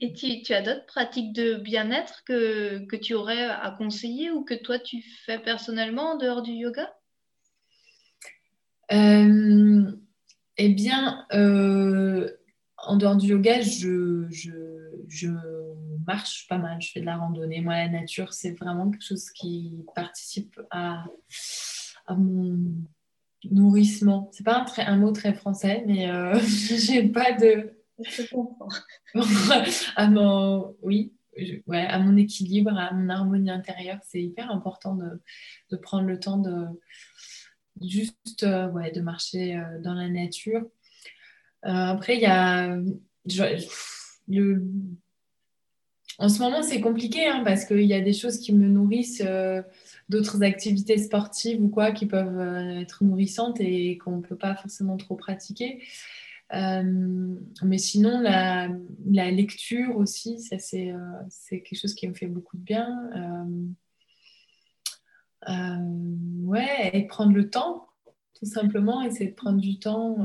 [0.00, 4.44] Et tu, tu as d'autres pratiques de bien-être que, que, tu aurais à conseiller ou
[4.44, 6.90] que toi tu fais personnellement en dehors du yoga?
[8.92, 9.92] Euh,
[10.56, 12.30] Eh bien, euh,
[12.78, 15.28] en dehors du yoga, je, je,
[16.06, 17.60] marche pas mal, je fais de la randonnée.
[17.60, 21.04] Moi, la nature, c'est vraiment quelque chose qui participe à,
[22.06, 22.58] à mon
[23.50, 24.30] nourrissement.
[24.32, 27.72] C'est pas un, un, mot très français, mais euh, j'ai pas de.
[27.98, 28.68] Je comprends.
[29.96, 31.12] à mon, oui,
[31.66, 35.22] ouais, à mon équilibre, à mon harmonie intérieure, c'est hyper important de,
[35.70, 36.66] de, prendre le temps de
[37.80, 40.62] juste euh, ouais, de marcher euh, dans la nature.
[41.62, 42.76] après, il y a
[44.28, 44.62] le,
[46.18, 49.22] en ce moment, c'est compliqué hein, parce qu'il y a des choses qui me nourrissent,
[49.24, 49.62] euh,
[50.08, 54.54] d'autres activités sportives ou quoi qui peuvent euh, être nourrissantes et qu'on ne peut pas
[54.54, 55.82] forcément trop pratiquer.
[56.54, 58.68] Euh, mais sinon, la,
[59.30, 60.92] lecture aussi, ça c'est
[61.50, 63.10] quelque chose qui me fait beaucoup de bien.
[66.44, 67.88] ouais, et prendre le temps,
[68.34, 70.18] tout simplement, essayer de prendre du temps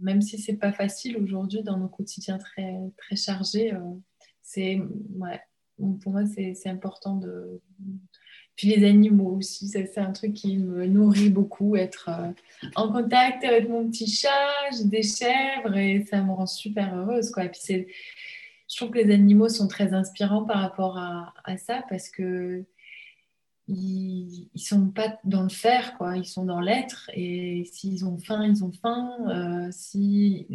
[0.00, 3.94] même si c'est pas facile aujourd'hui dans nos quotidiens très, très chargés, euh,
[4.42, 4.80] c'est
[5.16, 5.40] ouais,
[6.00, 7.60] pour moi c'est important de.
[8.58, 12.32] Puis les animaux aussi, c'est un truc qui me nourrit beaucoup, être euh,
[12.74, 14.28] en contact avec mon petit chat,
[14.76, 17.30] j'ai des chèvres et ça me rend super heureuse.
[17.30, 17.44] Quoi.
[17.44, 17.86] Puis
[18.68, 22.64] je trouve que les animaux sont très inspirants par rapport à, à ça parce que
[23.68, 26.16] ils, ils sont pas dans le faire, quoi.
[26.16, 27.12] Ils sont dans l'être.
[27.14, 29.10] Et s'ils ont faim, ils ont faim.
[29.28, 30.48] Euh, si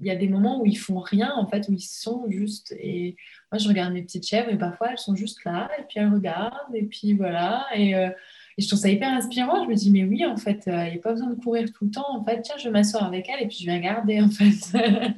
[0.00, 2.74] il y a des moments où ils font rien, en fait, où ils sont juste.
[2.78, 3.16] Et
[3.50, 6.12] moi, je regarde mes petites chèvres et parfois elles sont juste là et puis elles
[6.12, 7.66] regardent et puis voilà.
[7.74, 8.10] Et, euh,
[8.58, 9.64] je trouve ça hyper inspirant.
[9.64, 11.68] Je me dis mais oui, en fait, euh, il n'y a pas besoin de courir
[11.72, 12.10] tout le temps.
[12.10, 14.76] En fait, tiens, je vais m'asseoir avec elle et puis je vais regarder en fait.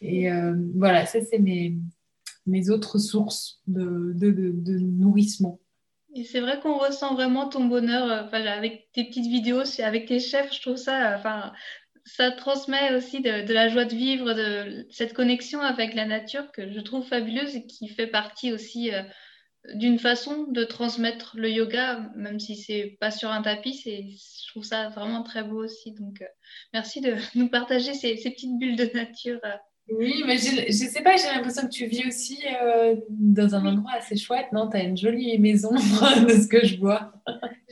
[0.00, 1.76] et euh, voilà, ça c'est mes
[2.46, 5.60] mes autres sources de, de, de, de nourrissement.
[6.14, 10.20] Et c'est vrai qu'on ressent vraiment ton bonheur euh, avec tes petites vidéos, avec tes
[10.20, 10.52] chefs.
[10.52, 11.52] Je trouve ça, enfin,
[12.04, 16.70] ça transmet aussi de, la joie de vivre, de cette connexion avec la nature que
[16.72, 19.02] je trouve fabuleuse et qui fait partie aussi euh,
[19.74, 23.82] d'une façon de transmettre le yoga, même si c'est pas sur un tapis.
[23.84, 25.92] Je trouve ça vraiment très beau aussi.
[25.92, 26.26] Donc, euh,
[26.72, 29.40] merci de nous partager ces, ces petites bulles de nature.
[29.88, 33.66] Oui, mais je, ne sais pas, j'ai l'impression que tu vis aussi euh, dans un
[33.66, 34.68] endroit assez chouette, non?
[34.70, 37.12] Tu as une jolie maison de ce que je vois.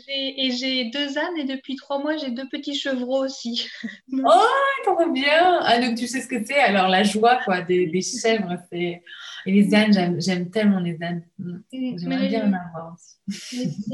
[0.09, 3.69] Et j'ai deux ânes et depuis trois mois, j'ai deux petits chevreaux aussi.
[4.13, 6.59] oh, trop bien Ah, donc tu sais ce que c'est?
[6.59, 9.03] Alors, la joie quoi, des, des chèvres, c'est...
[9.47, 11.23] Et les ânes, j'aime tellement les ânes.
[11.39, 11.99] Mm.
[11.99, 13.17] J'aimerais bien en avoir aussi.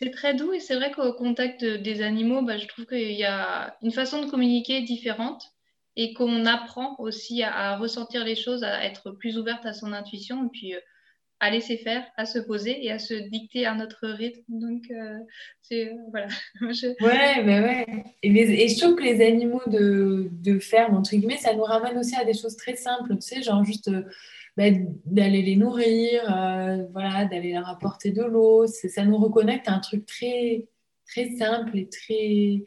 [0.00, 3.24] C'est très doux et c'est vrai qu'au contact des animaux, bah, je trouve qu'il y
[3.24, 5.55] a une façon de communiquer différente
[5.96, 10.46] et qu'on apprend aussi à, ressentir les choses, à être plus ouverte à son intuition
[10.46, 10.80] et puis euh,
[11.40, 14.42] à laisser faire, à se poser et à se dicter à notre rythme.
[14.48, 15.18] Donc, euh,
[15.62, 16.28] c'est euh, voilà.
[17.00, 18.04] Ouais, mais ouais.
[18.22, 22.14] Et, je trouve que les animaux de, de, ferme, entre guillemets, ça nous ramène aussi
[22.14, 23.90] à des choses très simples, tu sais, genre juste
[24.56, 24.64] bah,
[25.04, 26.22] d'aller les nourrir,
[26.92, 28.66] voilà, d'aller leur apporter de l'eau.
[28.66, 30.66] Ça nous reconnecte à un truc très,
[31.06, 32.64] très simple et très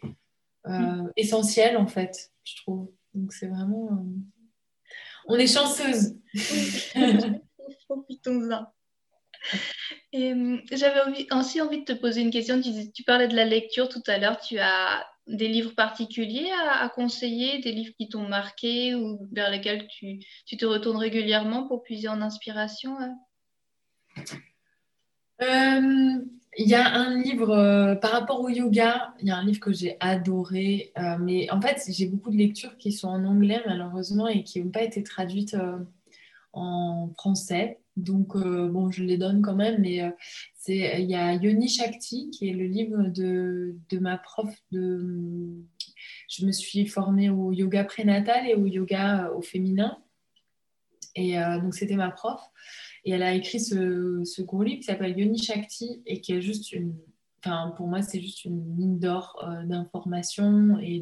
[0.67, 1.11] mm.
[1.15, 2.89] essentiel, en fait, je trouve.
[3.13, 3.91] Donc c'est vraiment.
[3.91, 4.85] Euh,
[5.27, 6.15] on est chanceuse.
[7.87, 8.67] Profitons-en.
[10.11, 12.61] Et euh, j'avais aussi envie de te poser une question.
[12.61, 14.39] Tu, parlais de la lecture tout à l'heure.
[14.39, 19.87] Tu as des livres particuliers à, conseiller, des livres qui t'ont marqué ou vers lesquels
[19.87, 20.19] tu,
[20.57, 22.97] te retournes régulièrement pour puiser en inspiration
[25.41, 26.17] euh,
[26.57, 29.59] il y a un livre euh, par rapport au yoga, il y a un livre
[29.59, 33.61] que j'ai adoré, euh, mais en fait, j'ai beaucoup de lectures qui sont en anglais
[33.67, 35.77] malheureusement et qui n'ont pas été traduites euh,
[36.53, 37.79] en français.
[37.95, 39.99] Donc, bon, je les donne quand même, mais
[40.53, 45.57] c'est il y a Yoni Shakti qui est le livre de, de ma prof de.
[46.29, 49.97] Je me suis formée au yoga prénatal et au yoga au féminin.
[51.13, 52.39] Et donc, c'était ma prof.
[53.05, 56.41] Et elle a écrit ce, ce gros livre qui s'appelle Yoni Shakti et qui est
[56.41, 56.95] juste une.
[57.43, 60.99] Enfin, pour moi, c'est juste une mine d'or euh, d'informations et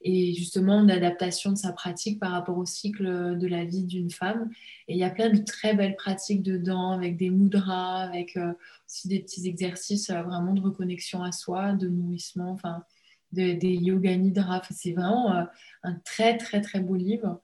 [0.00, 4.50] et justement d'adaptation de sa pratique par rapport au cycle de la vie d'une femme.
[4.86, 8.52] Et il y a plein de très belles pratiques dedans, avec des mudras, avec euh,
[8.86, 12.84] aussi des petits exercices euh, vraiment de reconnexion à soi, de nourrissement, enfin
[13.32, 14.62] des yoga nidra.
[14.70, 15.44] C'est vraiment euh,
[15.82, 17.40] un très très très beau livre.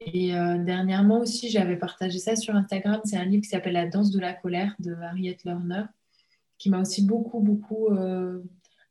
[0.00, 3.00] Et dernièrement aussi, j'avais partagé ça sur Instagram.
[3.04, 5.84] C'est un livre qui s'appelle La danse de la colère de Harriet Lerner,
[6.56, 7.88] qui m'a aussi beaucoup beaucoup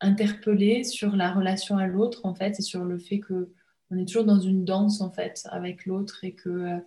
[0.00, 3.50] interpellée sur la relation à l'autre en fait et sur le fait que
[3.90, 6.78] on est toujours dans une danse en fait avec l'autre et que euh,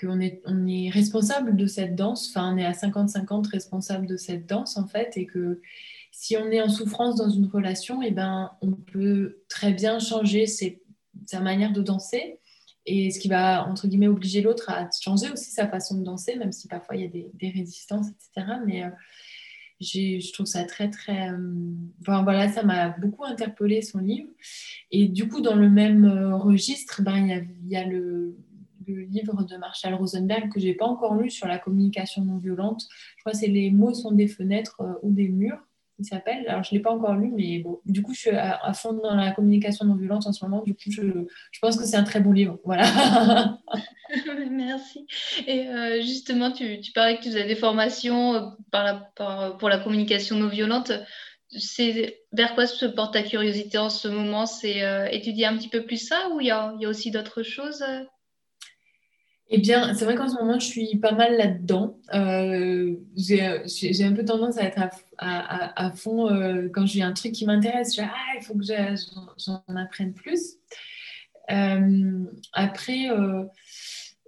[0.00, 4.16] qu'on est, on est responsable de cette danse, enfin on est à 50-50 responsable de
[4.16, 5.60] cette danse en fait et que
[6.10, 9.98] si on est en souffrance dans une relation, et eh ben, on peut très bien
[9.98, 12.38] changer sa manière de danser
[12.86, 16.36] et ce qui va entre guillemets obliger l'autre à changer aussi sa façon de danser,
[16.36, 18.58] même si parfois il y a des, résistances, etc.
[18.66, 18.90] Mais euh,
[19.80, 21.30] je trouve ça très, très.
[21.30, 24.28] Euh, enfin, voilà, ça m'a beaucoup interpellé son livre.
[24.90, 28.36] Et du coup, dans le même euh, registre, ben, il y a, y a le,
[28.86, 32.36] le, livre de Marshall Rosenberg que je n'ai pas encore lu sur la communication non
[32.36, 32.82] violente.
[33.16, 35.60] Je crois que c'est Les mots sont des fenêtres ou des murs
[35.98, 36.46] il s'appelle.
[36.48, 38.94] Alors, je ne l'ai pas encore lu, mais bon, du coup, je suis à, fond
[38.94, 40.62] dans la communication non violente en ce moment.
[40.62, 41.02] Du coup, je,
[41.50, 42.58] je pense que c'est un très bon livre.
[42.64, 43.58] Voilà.
[44.50, 45.06] Merci.
[45.46, 50.36] Et euh, justement, tu, tu, parlais que tu faisais des formations euh, pour la communication
[50.36, 50.92] non violente.
[52.32, 54.46] Vers quoi se porte ta curiosité en ce moment?
[54.46, 57.12] C'est euh, étudier un petit peu plus ça ou il y a, y a, aussi
[57.12, 57.84] d'autres choses
[59.56, 61.96] eh bien, c'est vrai qu'en ce moment, je suis pas mal là-dedans.
[62.12, 64.80] Euh, j'ai un peu tendance à être
[65.16, 67.96] à, fond euh, quand j'ai un truc qui m'intéresse.
[68.00, 70.56] Ah, il faut que j'en apprenne plus.
[71.52, 73.10] Euh, après,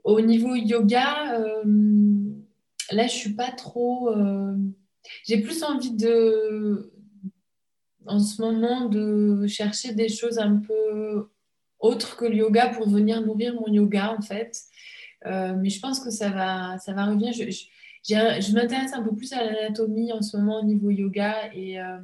[0.05, 1.43] au niveau yoga,
[2.93, 4.15] là, je suis pas trop.
[5.25, 6.93] j'ai plus envie de,
[8.07, 11.31] en ce moment, de chercher des choses un peu
[11.81, 14.57] autres que le yoga pour venir nourrir mon yoga, en fait.
[15.27, 17.33] Euh, mais je pense que ça va, ça va revenir.
[17.33, 21.81] Je, je, m'intéresse un peu plus à l'anatomie en ce moment au niveau yoga et
[21.81, 21.99] euh,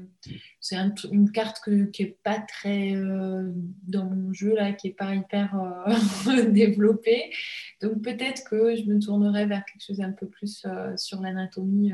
[0.60, 0.76] c'est
[1.10, 1.60] une carte
[1.92, 3.52] qui n'est pas très euh,
[3.86, 5.56] dans mon jeu, là, qui n'est pas hyper
[6.50, 7.32] développée.
[7.80, 11.92] Donc peut-être que je me tournerai vers quelque chose un peu plus sur l'anatomie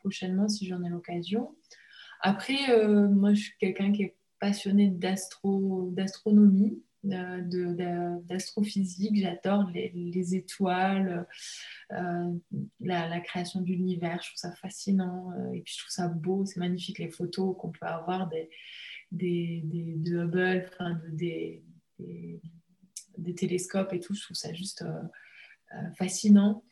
[0.00, 1.54] prochainement si j'en ai l'occasion.
[2.22, 2.58] Après,
[3.08, 11.26] moi je suis quelqu'un qui est passionné d'astronomie d'astrophysique, j'adore les, étoiles,
[11.92, 12.34] euh,
[12.80, 16.44] la, création de l'univers, je trouve ça fascinant euh, et puis je trouve ça beau,
[16.44, 18.50] c'est magnifique les photos qu'on peut avoir des,
[19.12, 21.64] des, de Hubble, enfin, des,
[21.98, 25.02] des, télescopes et tout, je trouve ça juste euh,
[25.96, 26.64] fascinant.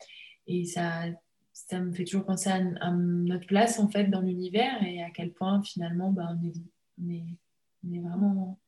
[0.45, 1.05] Et ça,
[1.53, 5.31] ça me fait toujours penser à, notre place en fait dans l'univers et à quel
[5.31, 6.53] point finalement ben, on, est,
[7.01, 7.37] on, est,
[7.83, 8.59] on est vraiment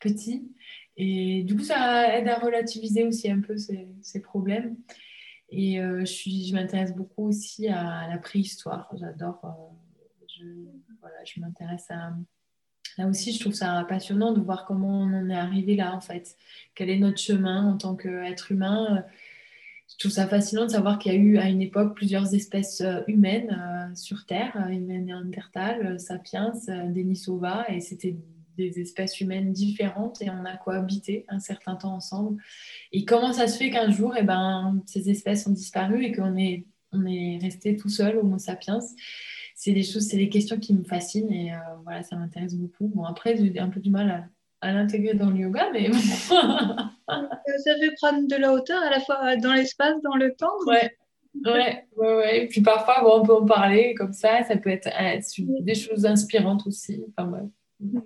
[0.00, 0.52] petit
[0.96, 4.76] et du coup, ça aide à relativiser aussi un peu ces, problèmes.
[5.50, 8.90] Et euh, je, m'intéresse beaucoup aussi à la préhistoire.
[8.98, 9.40] J'adore.
[10.42, 10.64] Euh,
[11.00, 12.14] voilà, je m'intéresse à.
[12.98, 16.00] Là aussi, je trouve ça passionnant de voir comment on en est arrivé là, en
[16.00, 16.34] fait.
[16.74, 19.04] Quel est notre chemin en tant qu'être humain
[19.90, 22.80] Je trouve ça fascinant de savoir qu'il y a eu à une époque plusieurs espèces
[22.80, 28.16] euh, humaines sur Terre, néandertales, sapiens, Denisova, et c'était
[28.56, 32.42] des espèces humaines différentes et on a cohabité un certain temps ensemble.
[32.92, 36.36] Et comment ça se fait qu'un jour, eh ben, ces espèces ont disparu et qu'on
[36.36, 38.80] est, on est resté tout seul, Homo sapiens?
[39.54, 42.88] C'est des choses, c'est des questions qui me fascinent et euh, voilà, ça m'intéresse beaucoup.
[42.88, 44.28] Bon, après, j'ai un peu du mal
[44.60, 49.36] à, l'intégrer dans le yoga, mais ça fait prendre de la hauteur à la fois
[49.36, 50.52] dans l'espace, dans le temps.
[50.66, 50.96] Ouais.
[51.44, 52.44] Ouais, ouais, ouais.
[52.44, 54.42] Et puis parfois, bon, on peut en parler comme ça.
[54.44, 55.20] Ça peut être euh,
[55.60, 57.04] des choses inspirantes aussi.
[57.10, 58.00] Enfin, ouais.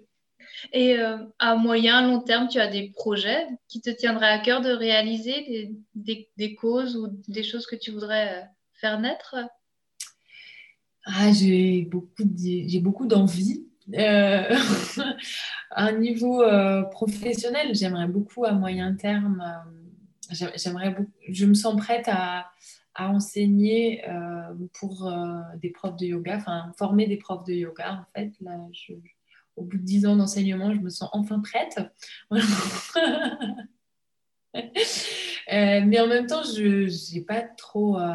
[0.72, 4.60] Et euh, à moyen, long terme, tu as des projets qui te tiendraient à cœur
[4.60, 8.44] de réaliser, des, causes ou des choses que tu voudrais euh,
[8.74, 9.36] faire naître?
[11.04, 12.24] Ah, J'ai beaucoup,
[12.82, 13.66] beaucoup d'envie.
[13.94, 14.54] Euh,
[15.70, 16.42] à un niveau
[16.90, 19.42] professionnel, j'aimerais beaucoup à moyen terme,
[20.30, 20.94] j'aimerais
[21.28, 22.50] je me sens prête à,
[22.98, 24.04] enseigner
[24.74, 25.10] pour
[25.56, 28.30] des profs de yoga, enfin former des profs de yoga en fait.
[28.42, 28.92] Là, je,
[29.60, 31.80] au bout de dix ans d'enseignement, je me sens enfin prête.
[35.52, 38.14] Euh, mais en même temps, je n'ai pas trop, euh,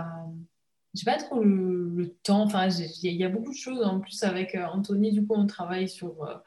[0.94, 2.44] j'ai pas trop le, temps.
[2.44, 3.82] Enfin, il y a beaucoup de choses.
[3.84, 6.44] En plus, avec euh, Anthony, du coup, on travaille sur,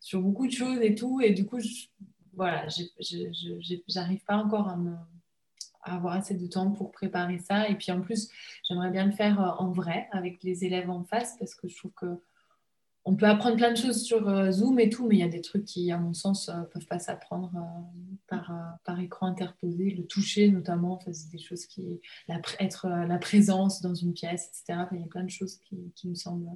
[0.00, 1.20] sur beaucoup de choses et tout.
[1.20, 1.86] Et du coup, je,
[2.34, 2.66] voilà,
[3.88, 4.94] j'arrive pas encore à, me,
[5.82, 7.68] à avoir assez de temps pour préparer ça.
[7.68, 8.28] Et puis en plus,
[8.68, 11.92] j'aimerais bien le faire en vrai avec les élèves en face parce que je trouve
[11.92, 12.20] que
[13.04, 15.28] on peut apprendre plein de choses sur euh, Zoom et tout, mais il y a
[15.28, 17.52] des trucs qui, à mon sens, ne peuvent pas s'apprendre
[18.28, 18.52] par,
[18.84, 19.90] par, écran interposé.
[19.90, 22.00] Le toucher, notamment, c'est des choses qui.
[22.28, 24.86] La, être la présence dans une pièce, etc.
[24.92, 26.50] il y a plein de choses qui, qui me semblent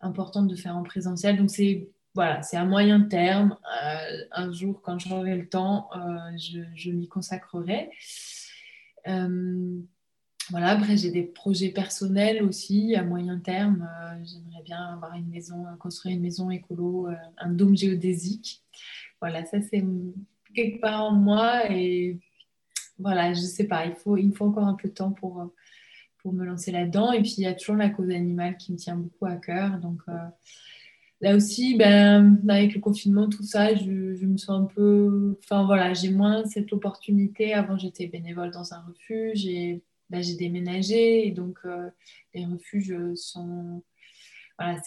[0.00, 1.36] importantes de faire en présentiel.
[1.36, 3.56] Donc, c'est voilà, c'est à moyen terme.
[3.84, 6.36] Euh, un jour, quand j'aurai le temps, euh,
[6.74, 7.90] je, m'y consacrerai.
[9.06, 9.80] Euh,
[10.50, 13.88] voilà, après, j'ai des projets personnels aussi à moyen terme.
[14.24, 18.62] J'aimerais bien avoir une maison, construire une maison écolo, un dôme géodésique.
[19.20, 19.84] Voilà, ça, c'est
[20.54, 21.70] quelque part en moi.
[21.70, 22.18] Et
[22.98, 25.50] voilà, je sais pas, il, faut, il me faut encore un peu de temps pour,
[26.18, 27.12] pour me lancer là-dedans.
[27.12, 29.78] Et puis, il y a toujours la cause animale qui me tient beaucoup à cœur.
[29.78, 30.02] Donc,
[31.22, 33.90] Là aussi, ben, avec le confinement, tout ça, je,
[34.24, 35.36] me sens un peu.
[35.44, 37.52] Enfin voilà, j'ai moins cette opportunité.
[37.52, 41.26] Avant, j'étais bénévole dans un refuge et ben, j'ai déménagé.
[41.26, 41.88] Et donc, euh,
[42.34, 43.82] les refuges sont.
[44.58, 44.78] Voilà,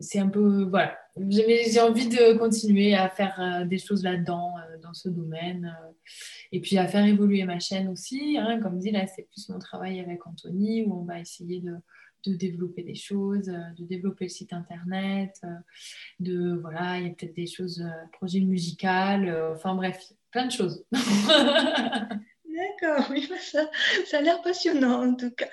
[0.00, 0.64] c'est un peu.
[0.64, 0.98] Voilà.
[1.16, 5.76] J'ai envie de continuer à faire euh, des choses là-dedans, euh, dans ce domaine.
[6.52, 8.38] et puis à faire évoluer ma chaîne aussi.
[8.38, 8.60] Hein.
[8.60, 11.76] comme dit, là, c'est plus mon travail avec Anthony où on va essayer de
[12.26, 15.40] développer des choses, de développer le site internet,
[16.20, 17.82] de voilà, il y a peut-être des choses,
[18.12, 20.84] projet musical, enfin bref, plein de choses.
[22.58, 23.70] D'accord, oui, ça,
[24.06, 25.48] ça a l'air passionnant en tout cas.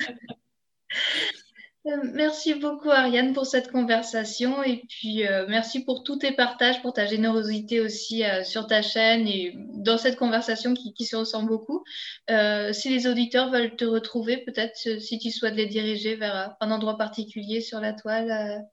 [1.87, 6.81] Euh, merci beaucoup Ariane pour cette conversation et puis euh, merci pour tous tes partages,
[6.81, 11.43] pour ta générosité aussi euh, sur ta chaîne et dans cette conversation qui, se ressent
[11.43, 11.83] beaucoup.
[12.71, 16.97] si les auditeurs veulent te retrouver, peut-être si tu souhaites les diriger vers un endroit
[16.97, 18.65] particulier sur la toile.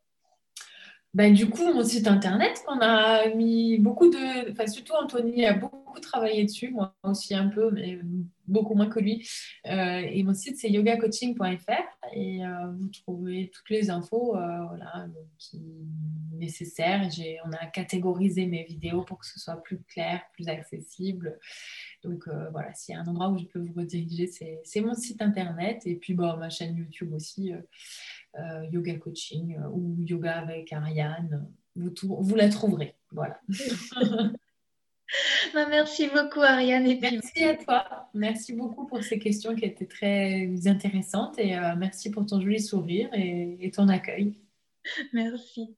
[1.14, 4.50] Ben, du coup, mon site internet, on a mis beaucoup de.
[4.50, 7.98] Enfin, surtout Anthony a beaucoup travaillé dessus, moi aussi un peu, mais
[8.46, 9.28] beaucoup moins que lui.
[9.66, 12.48] Euh, et mon site, c'est yogacoaching.fr et euh,
[12.78, 15.06] vous trouvez toutes les infos euh, voilà,
[15.38, 15.60] qui
[16.32, 17.08] nécessaires.
[17.44, 21.38] On a catégorisé mes vidéos pour que ce soit plus clair, plus accessible.
[22.04, 24.26] Donc voilà, s'il y a un endroit où je peux vous rediriger,
[24.64, 27.52] c'est mon site internet et puis bon, ma chaîne YouTube aussi.
[28.38, 31.46] Euh, yoga coaching euh, ou yoga avec Ariane.
[31.76, 32.94] Vous, vous la trouverez.
[33.10, 33.40] Voilà.
[35.52, 36.86] Bah, merci beaucoup Ariane.
[36.86, 38.08] Et merci à toi.
[38.14, 42.60] Merci beaucoup pour ces questions qui étaient très intéressantes et euh, merci pour ton joli
[42.60, 44.38] sourire et, et ton accueil.
[45.12, 45.76] Merci.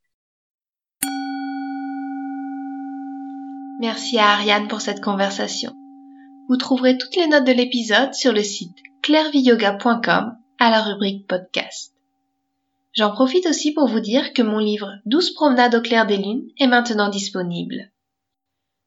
[3.80, 5.72] Merci à Ariane pour cette conversation.
[6.48, 11.93] Vous trouverez toutes les notes de l'épisode sur le site clairviyoga.com à la rubrique podcast.
[12.94, 16.46] J'en profite aussi pour vous dire que mon livre 12 promenades au clair des lunes
[16.58, 17.90] est maintenant disponible.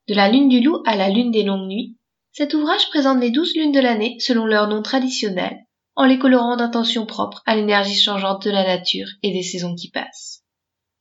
[0.07, 1.97] De la lune du loup à la lune des longues nuits,
[2.31, 5.57] cet ouvrage présente les douze lunes de l'année selon leur nom traditionnel,
[5.95, 9.91] en les colorant d'intentions propres à l'énergie changeante de la nature et des saisons qui
[9.91, 10.41] passent.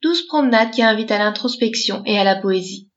[0.03, 2.91] Douze promenades qui invitent à l'introspection et à la poésie.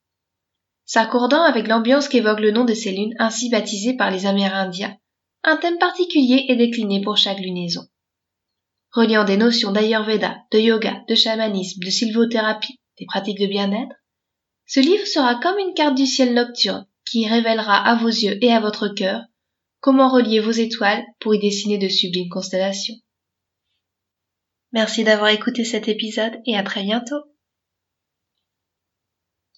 [0.85, 4.97] S'accordant avec l'ambiance qu'évoque le nom de ces lunes ainsi baptisées par les Amérindiens,
[5.43, 7.83] un thème particulier est décliné pour chaque lunaison
[8.91, 13.95] reliant des notions d'Ayurveda, de yoga, de chamanisme, de sylvothérapie, des pratiques de bien-être,
[14.65, 18.51] ce livre sera comme une carte du ciel nocturne qui révélera à vos yeux et
[18.51, 19.21] à votre cœur
[19.79, 22.95] comment relier vos étoiles pour y dessiner de sublimes constellations.
[24.71, 27.23] Merci d'avoir écouté cet épisode et à très bientôt.